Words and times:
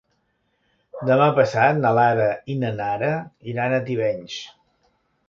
Demà 1.09 1.27
passat 1.39 1.81
na 1.83 1.91
Lara 1.99 2.29
i 2.53 2.55
na 2.63 2.71
Nara 2.79 3.11
iran 3.53 3.77
a 3.79 3.83
Tivenys. 3.91 4.39